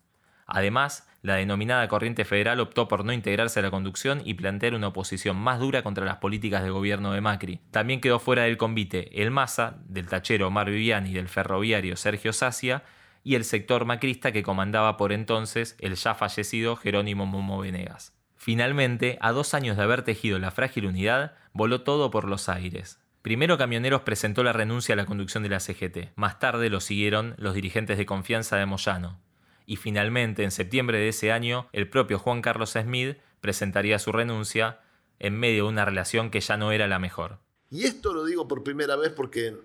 Además, 0.49 1.06
la 1.21 1.35
denominada 1.35 1.87
Corriente 1.89 2.25
Federal 2.25 2.59
optó 2.61 2.89
por 2.89 3.05
no 3.05 3.12
integrarse 3.12 3.61
a 3.61 3.62
la 3.62 3.71
conducción 3.71 4.23
y 4.25 4.33
plantear 4.35 4.75
una 4.75 4.89
oposición 4.89 5.37
más 5.37 5.61
dura 5.61 5.83
contra 5.83 6.06
las 6.06 6.17
políticas 6.17 6.62
del 6.62 6.73
gobierno 6.73 7.12
de 7.12 7.21
Macri. 7.21 7.61
También 7.71 8.00
quedó 8.00 8.19
fuera 8.19 8.45
del 8.45 8.56
convite 8.56 9.23
el 9.23 9.31
MASA, 9.31 9.77
del 9.87 10.09
tachero 10.09 10.49
Omar 10.49 10.71
Viviani 10.71 11.11
y 11.11 11.15
del 11.15 11.29
ferroviario 11.29 11.97
Sergio 11.97 12.33
Sacia, 12.33 12.83
y 13.23 13.35
el 13.35 13.45
sector 13.45 13.85
macrista 13.85 14.33
que 14.33 14.43
comandaba 14.43 14.97
por 14.97 15.12
entonces 15.12 15.77
el 15.81 15.97
ya 15.97 16.15
fallecido 16.15 16.77
Jerónimo 16.77 17.27
Momo 17.27 17.61
Venegas. 17.61 18.15
Finalmente, 18.37 19.19
a 19.21 19.33
dos 19.33 19.53
años 19.53 19.77
de 19.77 19.83
haber 19.83 20.03
tejido 20.03 20.39
la 20.39 20.50
frágil 20.50 20.87
unidad, 20.87 21.35
voló 21.53 21.83
todo 21.83 22.11
por 22.11 22.25
los 22.25 22.49
aires. 22.49 23.00
Primero 23.21 23.59
Camioneros 23.59 24.03
presentó 24.03 24.43
la 24.45 24.55
renuncia 24.55 24.95
a 24.95 24.97
la 24.97 25.05
conducción 25.05 25.43
de 25.43 25.50
la 25.50 25.61
CGT. 25.61 26.17
Más 26.17 26.38
tarde 26.38 26.71
lo 26.71 26.81
siguieron 26.81 27.35
los 27.37 27.52
dirigentes 27.52 27.99
de 27.99 28.07
confianza 28.07 28.57
de 28.57 28.64
Moyano, 28.64 29.21
y 29.68 29.76
finalmente 29.76 30.42
en 30.42 30.50
septiembre 30.50 30.98
de 30.98 31.10
ese 31.10 31.30
año 31.30 31.68
el 31.72 31.90
propio 31.90 32.18
Juan 32.18 32.40
Carlos 32.40 32.70
Smith 32.70 33.18
presentaría 33.42 33.98
su 33.98 34.10
renuncia 34.10 34.80
en 35.18 35.38
medio 35.38 35.64
de 35.64 35.68
una 35.68 35.84
relación 35.84 36.30
que 36.30 36.40
ya 36.40 36.56
no 36.56 36.72
era 36.72 36.88
la 36.88 36.98
mejor. 36.98 37.38
Y 37.70 37.84
esto 37.84 38.14
lo 38.14 38.25
digo 38.25 38.48
por 38.48 38.64
primera 38.64 38.96
vez 38.96 39.12
porque 39.12 39.58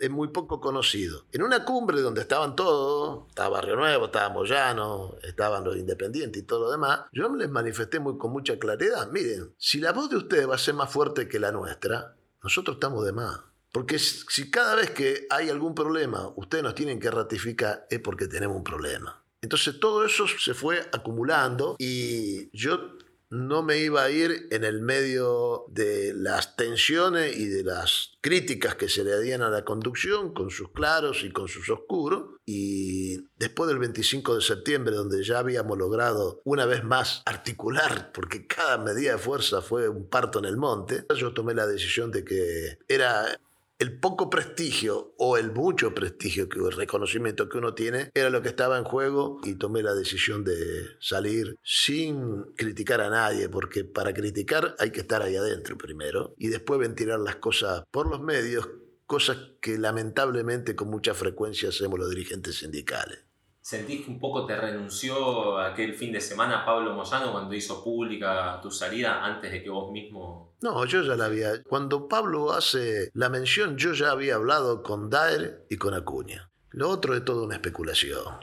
es 0.00 0.10
muy 0.10 0.28
poco 0.28 0.60
conocido. 0.60 1.26
En 1.30 1.44
una 1.44 1.64
cumbre 1.64 2.00
donde 2.00 2.22
estaban 2.22 2.56
todos, 2.56 3.28
estaba 3.28 3.60
Barrio 3.60 3.76
Nuevo, 3.76 4.06
estaba 4.06 4.28
Moyano, 4.28 5.14
estaban 5.22 5.62
los 5.62 5.76
independientes 5.76 6.42
y 6.42 6.44
todo 6.44 6.64
lo 6.64 6.72
demás, 6.72 7.02
yo 7.12 7.32
les 7.32 7.48
manifesté 7.48 8.00
muy, 8.00 8.18
con 8.18 8.32
mucha 8.32 8.58
claridad, 8.58 9.08
miren, 9.12 9.54
si 9.56 9.78
la 9.78 9.92
voz 9.92 10.10
de 10.10 10.16
ustedes 10.16 10.50
va 10.50 10.56
a 10.56 10.58
ser 10.58 10.74
más 10.74 10.90
fuerte 10.90 11.28
que 11.28 11.38
la 11.38 11.52
nuestra, 11.52 12.16
nosotros 12.42 12.74
estamos 12.74 13.04
de 13.06 13.12
más. 13.12 13.38
Porque 13.70 14.00
si 14.00 14.50
cada 14.50 14.74
vez 14.74 14.90
que 14.90 15.28
hay 15.30 15.48
algún 15.48 15.76
problema 15.76 16.32
ustedes 16.34 16.64
nos 16.64 16.74
tienen 16.74 16.98
que 16.98 17.10
ratificar, 17.12 17.86
es 17.88 18.00
porque 18.00 18.26
tenemos 18.26 18.56
un 18.56 18.64
problema. 18.64 19.23
Entonces 19.44 19.78
todo 19.78 20.06
eso 20.06 20.26
se 20.26 20.54
fue 20.54 20.80
acumulando 20.90 21.76
y 21.78 22.48
yo 22.56 22.96
no 23.28 23.62
me 23.62 23.76
iba 23.78 24.02
a 24.02 24.10
ir 24.10 24.48
en 24.50 24.64
el 24.64 24.80
medio 24.80 25.66
de 25.68 26.14
las 26.14 26.56
tensiones 26.56 27.36
y 27.36 27.48
de 27.48 27.62
las 27.62 28.12
críticas 28.22 28.76
que 28.76 28.88
se 28.88 29.04
le 29.04 29.12
hadían 29.12 29.42
a 29.42 29.50
la 29.50 29.62
conducción, 29.62 30.32
con 30.32 30.50
sus 30.50 30.70
claros 30.70 31.24
y 31.24 31.30
con 31.30 31.48
sus 31.48 31.68
oscuros. 31.68 32.36
Y 32.46 33.28
después 33.36 33.68
del 33.68 33.80
25 33.80 34.36
de 34.36 34.40
septiembre, 34.40 34.94
donde 34.94 35.22
ya 35.22 35.40
habíamos 35.40 35.76
logrado 35.76 36.40
una 36.44 36.64
vez 36.64 36.82
más 36.82 37.22
articular, 37.26 38.12
porque 38.14 38.46
cada 38.46 38.78
medida 38.78 39.12
de 39.12 39.18
fuerza 39.18 39.60
fue 39.60 39.90
un 39.90 40.08
parto 40.08 40.38
en 40.38 40.46
el 40.46 40.56
monte, 40.56 41.04
yo 41.14 41.34
tomé 41.34 41.52
la 41.52 41.66
decisión 41.66 42.10
de 42.10 42.24
que 42.24 42.78
era 42.88 43.38
el 43.78 43.98
poco 43.98 44.30
prestigio 44.30 45.14
o 45.18 45.36
el 45.36 45.52
mucho 45.52 45.94
prestigio, 45.94 46.48
que 46.48 46.58
el 46.58 46.72
reconocimiento 46.72 47.48
que 47.48 47.58
uno 47.58 47.74
tiene, 47.74 48.10
era 48.14 48.30
lo 48.30 48.42
que 48.42 48.48
estaba 48.48 48.78
en 48.78 48.84
juego 48.84 49.40
y 49.44 49.56
tomé 49.56 49.82
la 49.82 49.94
decisión 49.94 50.44
de 50.44 50.56
salir 51.00 51.56
sin 51.62 52.44
criticar 52.56 53.00
a 53.00 53.10
nadie, 53.10 53.48
porque 53.48 53.84
para 53.84 54.14
criticar 54.14 54.76
hay 54.78 54.90
que 54.90 55.00
estar 55.00 55.22
ahí 55.22 55.36
adentro 55.36 55.76
primero 55.76 56.34
y 56.38 56.48
después 56.48 56.80
ventilar 56.80 57.18
las 57.18 57.36
cosas 57.36 57.84
por 57.90 58.08
los 58.08 58.20
medios, 58.20 58.68
cosas 59.06 59.36
que 59.60 59.78
lamentablemente 59.78 60.76
con 60.76 60.88
mucha 60.88 61.14
frecuencia 61.14 61.68
hacemos 61.68 61.98
los 61.98 62.10
dirigentes 62.10 62.58
sindicales. 62.58 63.24
¿Sentís 63.64 64.04
que 64.04 64.10
un 64.10 64.20
poco 64.20 64.44
te 64.44 64.54
renunció 64.54 65.58
aquel 65.58 65.94
fin 65.94 66.12
de 66.12 66.20
semana 66.20 66.66
Pablo 66.66 66.92
Moyano 66.92 67.32
cuando 67.32 67.54
hizo 67.54 67.82
pública 67.82 68.60
tu 68.62 68.70
salida 68.70 69.24
antes 69.24 69.50
de 69.50 69.62
que 69.62 69.70
vos 69.70 69.90
mismo... 69.90 70.54
No, 70.60 70.84
yo 70.84 71.00
ya 71.00 71.16
la 71.16 71.24
había... 71.24 71.62
Cuando 71.62 72.06
Pablo 72.06 72.52
hace 72.52 73.10
la 73.14 73.30
mención, 73.30 73.78
yo 73.78 73.94
ya 73.94 74.10
había 74.10 74.34
hablado 74.34 74.82
con 74.82 75.08
Daer 75.08 75.64
y 75.70 75.78
con 75.78 75.94
Acuña. 75.94 76.50
Lo 76.72 76.90
otro 76.90 77.16
es 77.16 77.24
toda 77.24 77.42
una 77.42 77.54
especulación. 77.54 78.34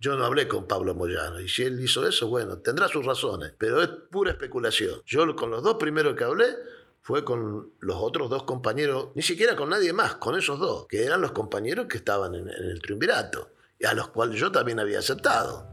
Yo 0.00 0.16
no 0.16 0.24
hablé 0.24 0.48
con 0.48 0.66
Pablo 0.66 0.96
Moyano 0.96 1.40
y 1.40 1.48
si 1.48 1.62
él 1.62 1.80
hizo 1.80 2.04
eso, 2.04 2.26
bueno, 2.26 2.58
tendrá 2.58 2.88
sus 2.88 3.06
razones, 3.06 3.54
pero 3.56 3.80
es 3.80 3.88
pura 4.10 4.32
especulación. 4.32 5.02
Yo 5.06 5.36
con 5.36 5.52
los 5.52 5.62
dos 5.62 5.76
primeros 5.76 6.16
que 6.16 6.24
hablé 6.24 6.46
fue 7.00 7.24
con 7.24 7.74
los 7.78 7.96
otros 8.00 8.28
dos 8.28 8.42
compañeros, 8.42 9.10
ni 9.14 9.22
siquiera 9.22 9.54
con 9.54 9.70
nadie 9.70 9.92
más, 9.92 10.16
con 10.16 10.36
esos 10.36 10.58
dos, 10.58 10.88
que 10.88 11.04
eran 11.04 11.20
los 11.20 11.30
compañeros 11.30 11.86
que 11.86 11.98
estaban 11.98 12.34
en, 12.34 12.48
en 12.48 12.70
el 12.70 12.82
triunvirato 12.82 13.50
a 13.84 13.94
los 13.94 14.08
cuales 14.08 14.40
yo 14.40 14.50
también 14.50 14.80
había 14.80 14.98
aceptado. 14.98 15.70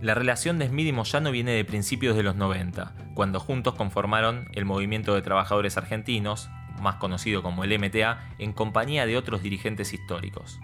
La 0.00 0.14
relación 0.14 0.58
de 0.58 0.66
Smith 0.66 0.88
y 0.88 0.92
Moyano 0.92 1.30
viene 1.30 1.52
de 1.52 1.64
principios 1.64 2.16
de 2.16 2.24
los 2.24 2.34
90, 2.34 2.92
cuando 3.14 3.38
juntos 3.38 3.74
conformaron 3.74 4.48
el 4.52 4.64
Movimiento 4.64 5.14
de 5.14 5.22
Trabajadores 5.22 5.76
Argentinos, 5.76 6.50
más 6.80 6.96
conocido 6.96 7.42
como 7.42 7.62
el 7.62 7.78
MTA, 7.78 8.34
en 8.38 8.52
compañía 8.52 9.06
de 9.06 9.16
otros 9.16 9.42
dirigentes 9.42 9.92
históricos. 9.92 10.58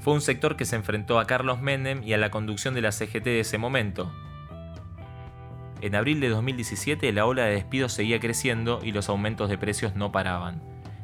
Fue 0.00 0.14
un 0.14 0.20
sector 0.20 0.56
que 0.56 0.64
se 0.64 0.74
enfrentó 0.74 1.20
a 1.20 1.26
Carlos 1.26 1.60
Menem 1.60 2.02
y 2.02 2.12
a 2.12 2.18
la 2.18 2.32
conducción 2.32 2.74
de 2.74 2.80
la 2.80 2.90
CGT 2.90 3.24
de 3.24 3.40
ese 3.40 3.56
momento. 3.56 4.12
En 5.80 5.94
abril 5.94 6.18
de 6.18 6.28
2017 6.28 7.12
la 7.12 7.24
ola 7.24 7.44
de 7.44 7.54
despidos 7.54 7.92
seguía 7.92 8.18
creciendo 8.18 8.80
y 8.82 8.90
los 8.90 9.08
aumentos 9.08 9.48
de 9.48 9.58
precios 9.58 9.94
no 9.94 10.10
paraban. 10.10 10.60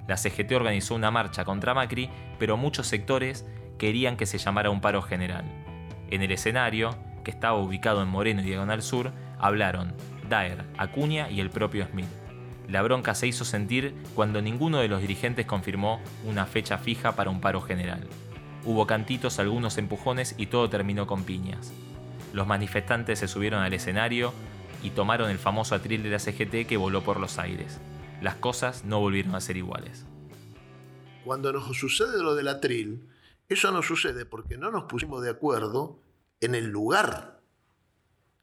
La 0.08 0.16
CGT 0.16 0.50
organizó 0.52 0.96
una 0.96 1.12
marcha 1.12 1.44
contra 1.44 1.74
Macri, 1.74 2.10
pero 2.40 2.56
muchos 2.56 2.88
sectores 2.88 3.46
querían 3.78 4.16
que 4.16 4.26
se 4.26 4.38
llamara 4.38 4.70
un 4.70 4.80
paro 4.80 5.02
general. 5.02 5.44
En 6.10 6.22
el 6.22 6.32
escenario, 6.32 6.96
que 7.24 7.30
estaba 7.30 7.58
ubicado 7.58 8.02
en 8.02 8.08
Moreno 8.08 8.42
y 8.42 8.44
Diagonal 8.44 8.82
Sur, 8.82 9.12
hablaron 9.38 9.94
Daer, 10.28 10.64
Acuña 10.76 11.30
y 11.30 11.40
el 11.40 11.50
propio 11.50 11.86
Smith. 11.86 12.08
La 12.68 12.82
bronca 12.82 13.14
se 13.14 13.26
hizo 13.26 13.44
sentir 13.44 13.94
cuando 14.14 14.42
ninguno 14.42 14.78
de 14.78 14.88
los 14.88 15.00
dirigentes 15.00 15.46
confirmó 15.46 16.00
una 16.26 16.44
fecha 16.44 16.76
fija 16.76 17.16
para 17.16 17.30
un 17.30 17.40
paro 17.40 17.62
general. 17.62 18.06
Hubo 18.64 18.86
cantitos, 18.86 19.38
algunos 19.38 19.78
empujones 19.78 20.34
y 20.36 20.46
todo 20.46 20.68
terminó 20.68 21.06
con 21.06 21.24
piñas. 21.24 21.72
Los 22.34 22.46
manifestantes 22.46 23.20
se 23.20 23.28
subieron 23.28 23.62
al 23.62 23.72
escenario 23.72 24.34
y 24.82 24.90
tomaron 24.90 25.30
el 25.30 25.38
famoso 25.38 25.74
atril 25.74 26.02
de 26.02 26.10
la 26.10 26.18
CGT 26.18 26.66
que 26.66 26.76
voló 26.76 27.02
por 27.02 27.20
los 27.20 27.38
aires. 27.38 27.80
Las 28.20 28.34
cosas 28.34 28.84
no 28.84 29.00
volvieron 29.00 29.34
a 29.34 29.40
ser 29.40 29.56
iguales. 29.56 30.04
Cuando 31.24 31.52
nos 31.52 31.76
sucede 31.76 32.22
lo 32.22 32.34
del 32.34 32.48
atril, 32.48 33.00
eso 33.48 33.70
no 33.70 33.82
sucede 33.82 34.26
porque 34.26 34.58
no 34.58 34.70
nos 34.70 34.84
pusimos 34.84 35.22
de 35.22 35.30
acuerdo 35.30 36.02
en 36.40 36.54
el 36.54 36.66
lugar, 36.66 37.40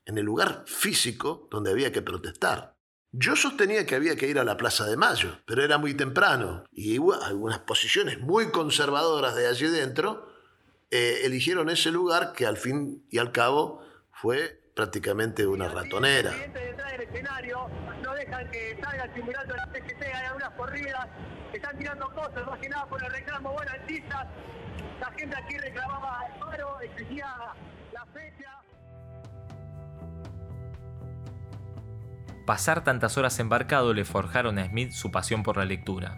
en 0.06 0.18
el 0.18 0.26
lugar 0.26 0.64
físico 0.66 1.48
donde 1.52 1.72
había 1.72 1.92
que 1.92 2.02
protestar. 2.02 2.76
Yo 3.12 3.36
sostenía 3.36 3.86
que 3.86 3.96
había 3.96 4.18
que 4.18 4.28
ir 4.28 4.40
a 4.40 4.44
la 4.44 4.58
Plaza 4.58 4.86
de 4.86 4.98
Mayo, 4.98 5.40
pero 5.46 5.64
era 5.64 5.78
muy 5.78 5.94
temprano 5.94 6.66
y 6.72 6.98
algunas 7.24 7.60
posiciones 7.60 8.20
muy 8.20 8.52
conservadoras 8.52 9.36
de 9.36 9.48
allí 9.48 9.68
dentro 9.68 10.28
eh, 10.92 11.22
eligieron 11.24 11.70
ese 11.70 11.92
lugar 11.92 12.34
que 12.34 12.46
al 12.46 12.58
fin 12.58 13.06
y 13.10 13.20
al 13.20 13.32
cabo 13.32 13.82
fue 14.12 14.62
prácticamente 14.76 15.48
una 15.48 15.70
ratonera. 15.70 16.34
Corridas, 20.58 21.08
están 21.54 21.78
tirando 21.78 22.10
cosas, 22.10 22.46
más 22.46 22.60
que 22.60 22.70
nada 22.70 22.86
por 22.86 23.04
el 23.04 23.12
reclamo, 23.12 23.52
bueno, 23.52 23.72
la 25.00 25.12
gente 25.12 25.36
aquí 25.36 25.58
reclamaba 25.58 26.22
el 26.28 26.40
paro, 26.40 26.80
exigía 26.82 27.28
la 27.94 28.06
fecha. 28.08 28.52
Pasar 32.46 32.84
tantas 32.84 33.18
horas 33.18 33.40
embarcado 33.40 33.94
le 33.94 34.06
forjaron 34.06 34.60
a 34.60 34.66
Smith 34.66 34.92
su 34.92 35.12
pasión 35.12 35.44
por 35.44 35.58
la 35.58 35.66
lectura. 35.66 36.18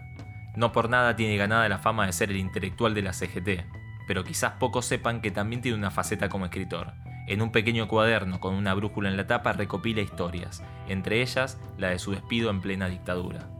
No 0.56 0.72
por 0.72 0.90
nada 0.90 1.16
tiene 1.16 1.36
ganada 1.36 1.68
la 1.68 1.78
fama 1.78 2.06
de 2.06 2.12
ser 2.12 2.30
el 2.30 2.36
intelectual 2.36 2.94
de 2.94 3.02
la 3.02 3.12
CGT, 3.12 3.64
pero 4.06 4.24
quizás 4.24 4.52
pocos 4.52 4.86
sepan 4.86 5.20
que 5.20 5.30
también 5.30 5.62
tiene 5.62 5.78
una 5.78 5.90
faceta 5.90 6.28
como 6.28 6.46
escritor. 6.46 6.92
En 7.26 7.42
un 7.42 7.52
pequeño 7.52 7.88
cuaderno 7.88 8.40
con 8.40 8.54
una 8.54 8.74
brújula 8.74 9.08
en 9.08 9.16
la 9.16 9.26
tapa 9.26 9.52
recopila 9.52 10.00
historias, 10.00 10.62
entre 10.88 11.22
ellas 11.22 11.58
la 11.76 11.88
de 11.90 11.98
su 11.98 12.12
despido 12.12 12.50
en 12.50 12.60
plena 12.60 12.88
dictadura. 12.88 13.57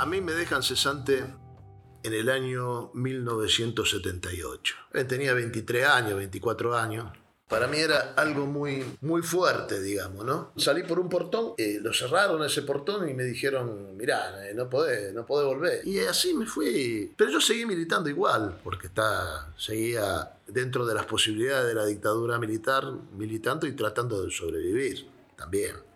A 0.00 0.06
mí 0.06 0.22
me 0.22 0.32
dejan 0.32 0.62
cesante 0.62 1.26
en 2.02 2.14
el 2.14 2.30
año 2.30 2.90
1978. 2.94 4.74
Eh, 4.94 5.04
tenía 5.04 5.34
23 5.34 5.86
años, 5.86 6.16
24 6.16 6.74
años. 6.74 7.12
Para 7.46 7.66
mí 7.66 7.76
era 7.76 8.14
algo 8.16 8.46
muy, 8.46 8.82
muy 9.02 9.20
fuerte, 9.20 9.78
digamos, 9.82 10.24
¿no? 10.24 10.52
Salí 10.56 10.84
por 10.84 11.00
un 11.00 11.10
portón, 11.10 11.52
eh, 11.58 11.80
lo 11.82 11.92
cerraron 11.92 12.42
ese 12.42 12.62
portón 12.62 13.10
y 13.10 13.12
me 13.12 13.24
dijeron, 13.24 13.94
mirá, 13.98 14.48
eh, 14.48 14.54
no 14.54 14.70
podés, 14.70 15.12
no 15.12 15.26
podés 15.26 15.46
volver. 15.46 15.86
Y 15.86 15.98
así 15.98 16.32
me 16.32 16.46
fui. 16.46 17.12
Pero 17.14 17.32
yo 17.32 17.40
seguí 17.42 17.66
militando 17.66 18.08
igual, 18.08 18.58
porque 18.64 18.86
está, 18.86 19.52
seguía 19.58 20.32
dentro 20.46 20.86
de 20.86 20.94
las 20.94 21.04
posibilidades 21.04 21.66
de 21.66 21.74
la 21.74 21.84
dictadura 21.84 22.38
militar, 22.38 22.90
militando 23.18 23.66
y 23.66 23.72
tratando 23.72 24.22
de 24.22 24.30
sobrevivir 24.30 25.06
también. 25.36 25.89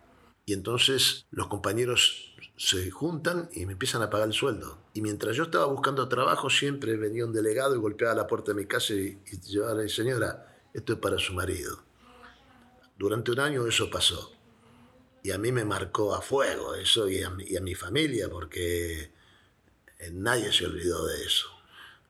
Y 0.45 0.53
entonces 0.53 1.25
los 1.31 1.47
compañeros 1.47 2.35
se 2.57 2.91
juntan 2.91 3.49
y 3.53 3.65
me 3.65 3.73
empiezan 3.73 4.01
a 4.01 4.09
pagar 4.09 4.27
el 4.27 4.33
sueldo. 4.33 4.79
Y 4.93 5.01
mientras 5.01 5.35
yo 5.35 5.43
estaba 5.43 5.65
buscando 5.65 6.07
trabajo, 6.07 6.49
siempre 6.49 6.95
venía 6.97 7.25
un 7.25 7.33
delegado 7.33 7.75
y 7.75 7.79
golpeaba 7.79 8.13
la 8.13 8.27
puerta 8.27 8.51
de 8.51 8.61
mi 8.61 8.65
casa 8.65 8.93
y, 8.93 9.19
y 9.31 9.39
llevaba 9.41 9.87
señora, 9.87 10.61
esto 10.73 10.93
es 10.93 10.99
para 10.99 11.17
su 11.17 11.33
marido. 11.33 11.83
Durante 12.97 13.31
un 13.31 13.39
año 13.39 13.67
eso 13.67 13.89
pasó. 13.89 14.31
Y 15.23 15.31
a 15.31 15.37
mí 15.39 15.51
me 15.51 15.65
marcó 15.65 16.13
a 16.13 16.21
fuego 16.21 16.75
eso 16.75 17.09
y 17.09 17.23
a 17.23 17.31
mi 17.31 17.73
familia, 17.73 18.29
porque 18.29 19.11
nadie 20.11 20.51
se 20.51 20.65
olvidó 20.65 21.05
de 21.07 21.23
eso. 21.23 21.54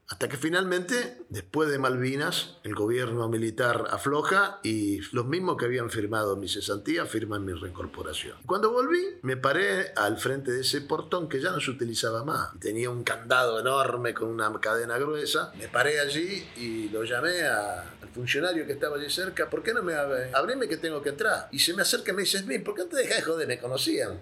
Hasta 0.08 0.30
que 0.30 0.38
finalmente, 0.38 1.26
después 1.30 1.68
de 1.68 1.80
Malvinas, 1.80 2.58
el 2.64 2.76
gobierno 2.76 3.28
militar 3.28 3.86
afloja 3.90 4.60
y 4.62 5.00
los 5.16 5.26
mismos 5.26 5.58
que 5.58 5.66
habían 5.66 5.90
firmado 5.90 6.36
mi 6.36 6.48
cesantía 6.48 7.08
firman 7.08 7.44
mi 7.44 7.54
reincorporación. 7.54 8.38
Cuando 8.46 8.72
volví, 8.72 9.04
me 9.24 9.36
paré 9.36 9.94
al 9.96 10.18
frente 10.18 10.52
de 10.52 10.62
ese 10.62 10.82
portón 10.82 11.28
que 11.28 11.42
ya 11.42 11.50
no 11.50 11.60
se 11.60 11.72
utilizaba 11.72 12.24
más. 12.24 12.52
Tenía 12.60 12.92
un 12.92 13.04
candado 13.04 13.60
enorme 13.60 14.14
con 14.14 14.30
una 14.30 14.54
cadena 14.60 15.00
gruesa. 15.00 15.52
Me 15.58 15.70
paré 15.70 16.00
allí 16.00 16.48
y 16.56 16.90
lo 16.90 17.04
llamé 17.04 17.42
al 17.42 18.08
funcionario 18.14 18.68
que 18.68 18.74
estaba 18.74 18.98
allí 18.98 19.10
cerca. 19.10 19.50
¿Por 19.50 19.64
qué 19.64 19.74
no 19.74 19.82
me 19.82 19.96
abre? 19.96 20.30
Abrime 20.36 20.68
que 20.68 20.78
tengo 20.78 21.02
que 21.02 21.10
entrar. 21.10 21.50
Y 21.52 21.58
se 21.58 21.74
me 21.74 21.82
acerca 21.82 22.12
y 22.12 22.16
me 22.16 22.22
dice, 22.22 22.44
¿por 22.60 22.76
qué 22.76 22.84
te 22.84 22.98
dejas 22.98 23.18
de 23.18 23.24
joder? 23.24 23.48
Me 23.48 23.58
conocían. 23.58 24.22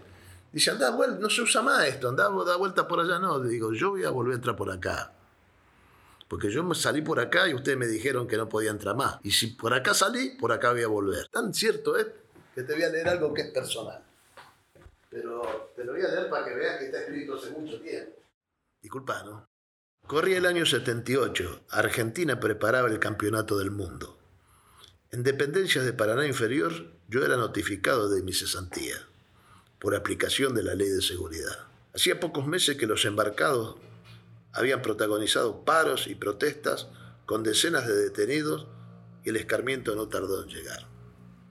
Dice, 0.53 0.71
anda, 0.71 0.91
no 1.19 1.29
se 1.29 1.41
usa 1.41 1.61
más 1.61 1.85
esto, 1.87 2.07
anda, 2.07 2.29
da 2.45 2.55
vuelta 2.55 2.87
por 2.87 3.01
allá. 3.01 3.19
No, 3.19 3.41
digo, 3.41 3.73
yo 3.73 3.89
voy 3.89 4.05
a 4.05 4.11
volver 4.11 4.31
a 4.31 4.35
entrar 4.35 4.55
por 4.55 4.71
acá. 4.71 5.11
Porque 6.27 6.49
yo 6.49 6.63
me 6.63 6.75
salí 6.75 7.01
por 7.01 7.19
acá 7.19 7.47
y 7.47 7.53
ustedes 7.53 7.77
me 7.77 7.87
dijeron 7.87 8.27
que 8.27 8.37
no 8.37 8.49
podía 8.49 8.71
entrar 8.71 8.95
más. 8.95 9.19
Y 9.23 9.31
si 9.31 9.47
por 9.47 9.73
acá 9.73 9.93
salí, 9.93 10.31
por 10.39 10.51
acá 10.51 10.71
voy 10.71 10.83
a 10.83 10.87
volver. 10.87 11.27
Tan 11.27 11.53
cierto 11.53 11.97
es 11.97 12.07
que 12.55 12.63
te 12.63 12.73
voy 12.73 12.83
a 12.83 12.89
leer 12.89 13.07
algo 13.07 13.33
que 13.33 13.41
es 13.41 13.51
personal. 13.51 14.03
Pero 15.09 15.71
te 15.75 15.83
lo 15.83 15.93
voy 15.93 16.01
a 16.01 16.07
leer 16.07 16.29
para 16.29 16.45
que 16.45 16.55
veas 16.55 16.79
que 16.79 16.85
está 16.85 17.01
escrito 17.01 17.35
hace 17.35 17.51
mucho 17.51 17.79
tiempo. 17.79 18.15
Disculpa, 18.81 19.23
¿no? 19.23 19.47
Corría 20.07 20.37
el 20.37 20.45
año 20.45 20.65
78. 20.65 21.65
Argentina 21.69 22.39
preparaba 22.39 22.89
el 22.89 22.99
campeonato 22.99 23.57
del 23.57 23.71
mundo. 23.71 24.17
En 25.11 25.23
dependencias 25.23 25.85
de 25.85 25.93
Paraná 25.93 26.25
Inferior, 26.25 26.73
yo 27.07 27.23
era 27.23 27.37
notificado 27.37 28.09
de 28.09 28.23
mi 28.23 28.33
cesantía 28.33 28.95
por 29.79 29.95
aplicación 29.95 30.55
de 30.55 30.63
la 30.63 30.75
ley 30.75 30.89
de 30.89 31.01
seguridad. 31.01 31.67
Hacía 31.93 32.19
pocos 32.19 32.47
meses 32.47 32.77
que 32.77 32.87
los 32.87 33.05
embarcados 33.05 33.75
habían 34.53 34.81
protagonizado 34.81 35.65
paros 35.65 36.07
y 36.07 36.15
protestas 36.15 36.87
con 37.25 37.43
decenas 37.43 37.87
de 37.87 37.95
detenidos 37.95 38.67
y 39.23 39.29
el 39.29 39.37
escarmiento 39.37 39.95
no 39.95 40.07
tardó 40.07 40.43
en 40.43 40.49
llegar. 40.49 40.87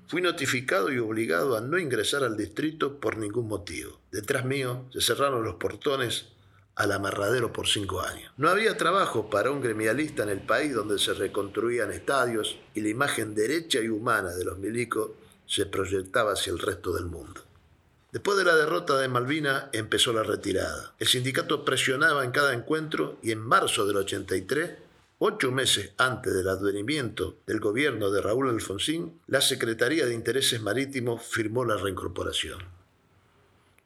Fui 0.06 0.21
notificado 0.21 0.92
y 0.92 0.99
obligado 0.99 1.56
a 1.56 1.61
no 1.61 1.78
ingresar 1.78 2.23
al 2.23 2.37
distrito 2.37 3.00
por 3.00 3.16
ningún 3.16 3.49
motivo. 3.49 4.00
Detrás 4.11 4.44
mío 4.44 4.85
se 4.92 5.00
cerraron 5.00 5.42
los 5.42 5.54
portones 5.54 6.26
al 6.75 6.92
amarradero 6.92 7.52
por 7.52 7.66
cinco 7.66 8.00
años. 8.00 8.32
No 8.37 8.49
había 8.49 8.76
trabajo 8.76 9.30
para 9.30 9.50
un 9.50 9.61
gremialista 9.61 10.23
en 10.23 10.30
el 10.30 10.40
país 10.40 10.75
donde 10.75 10.99
se 10.99 11.14
reconstruían 11.14 11.92
estadios 11.92 12.59
y 12.75 12.80
la 12.80 12.88
imagen 12.88 13.35
derecha 13.35 13.80
y 13.80 13.88
humana 13.88 14.30
de 14.35 14.44
los 14.44 14.59
milicos 14.59 15.12
se 15.47 15.66
proyectaba 15.66 16.32
hacia 16.32 16.52
el 16.52 16.59
resto 16.59 16.92
del 16.92 17.06
mundo. 17.06 17.42
Después 18.12 18.37
de 18.37 18.45
la 18.45 18.54
derrota 18.54 18.99
de 18.99 19.09
Malvina 19.09 19.71
empezó 19.73 20.12
la 20.12 20.23
retirada. 20.23 20.95
El 20.99 21.07
sindicato 21.07 21.64
presionaba 21.64 22.25
en 22.25 22.31
cada 22.31 22.52
encuentro 22.52 23.19
y 23.23 23.31
en 23.31 23.38
marzo 23.38 23.87
del 23.87 23.97
83, 23.97 24.71
ocho 25.16 25.50
meses 25.50 25.92
antes 25.97 26.35
del 26.35 26.47
advenimiento 26.47 27.38
del 27.47 27.59
gobierno 27.59 28.11
de 28.11 28.21
Raúl 28.21 28.50
Alfonsín, 28.50 29.19
la 29.28 29.40
Secretaría 29.40 30.04
de 30.04 30.12
Intereses 30.12 30.61
Marítimos 30.61 31.23
firmó 31.23 31.64
la 31.64 31.78
reincorporación. 31.78 32.61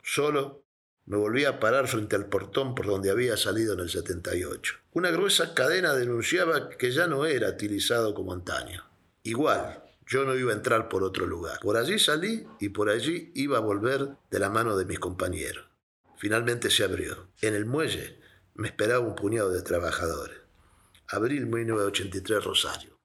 Solo 0.03 0.65
Me 1.05 1.17
volví 1.17 1.45
a 1.45 1.61
parar 1.61 1.87
frente 1.87 2.17
al 2.17 2.27
portón 2.27 2.75
por 2.75 2.87
donde 2.87 3.13
había 3.13 3.37
salido 3.37 3.75
en 3.75 3.81
el 3.81 3.91
78. 3.91 4.75
Una 4.95 5.13
gruesa 5.13 5.55
cadena 5.55 5.95
denunciaba 5.95 6.69
que 6.71 6.91
ya 6.91 7.07
no 7.07 7.27
era 7.27 7.51
utilizado 7.51 8.13
como 8.13 8.33
antaño. 8.33 8.85
Igual, 9.23 9.86
yo 10.07 10.25
no 10.25 10.37
iba 10.37 10.53
a 10.53 10.57
entrar 10.57 10.89
por 10.89 11.03
otro 11.03 11.27
lugar. 11.27 11.59
Por 11.61 11.77
allí 11.77 11.99
salí 11.99 12.47
y 12.61 12.69
por 12.69 12.89
allí 12.89 13.33
iba 13.35 13.59
a 13.59 13.61
volver 13.61 14.17
de 14.31 14.39
la 14.39 14.51
mano 14.51 14.77
de 14.77 14.85
mis 14.85 15.01
compañeros. 15.01 15.67
Finalmente 16.17 16.71
se 16.71 16.85
abrió. 16.85 17.29
En 17.41 17.55
el 17.55 17.67
muelle 17.67 18.19
me 18.55 18.69
esperaba 18.69 19.07
un 19.07 19.17
puñado 19.17 19.51
de 19.51 19.63
trabajadores. 19.63 20.39
Abril 21.09 21.47
1983, 21.47 22.45
Rosario. 22.45 22.97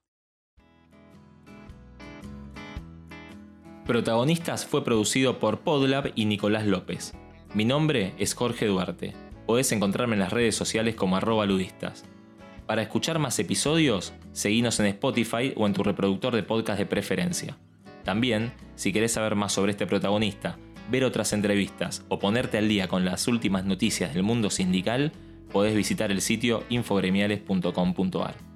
Protagonistas 3.86 4.65
fue 4.65 4.84
producido 4.86 5.39
por 5.39 5.62
Podlab 5.62 6.13
y 6.15 6.25
Nicolás 6.25 6.65
López. 6.65 7.13
Mi 7.53 7.65
nombre 7.65 8.13
es 8.17 8.36
Jorge 8.36 8.67
Duarte. 8.67 9.13
Podés 9.46 9.72
encontrarme 9.72 10.13
en 10.13 10.22
las 10.22 10.31
redes 10.31 10.55
sociales 10.55 10.96
como 10.96 11.17
arroba 11.17 11.46
ludistas. 11.46 12.05
Para 12.65 12.82
escuchar 12.82 13.20
más 13.20 13.38
episodios, 13.39 14.13
seguinos 14.32 14.80
en 14.80 14.86
Spotify 14.88 15.53
o 15.56 15.65
en 15.68 15.74
tu 15.74 15.84
reproductor 15.84 16.36
de 16.36 16.44
podcast 16.44 16.80
de 16.80 16.86
preferencia. 16.86 17.58
También, 18.03 18.53
si 18.75 18.94
querés 18.94 19.13
saber 19.13 19.36
más 19.36 19.53
sobre 19.53 19.72
este 19.72 19.88
protagonista, 19.88 20.58
ver 20.89 21.03
otras 21.03 21.34
entrevistas 21.34 22.06
o 22.10 22.20
ponerte 22.20 22.58
al 22.58 22.68
día 22.68 22.88
con 22.88 23.06
las 23.06 23.27
últimas 23.27 23.65
noticias 23.65 24.13
del 24.13 24.24
mundo 24.24 24.50
sindical, 24.50 25.12
podés 25.51 25.75
visitar 25.75 26.12
el 26.12 26.22
sitio 26.22 26.63
infogremiales.com.ar. 26.70 28.50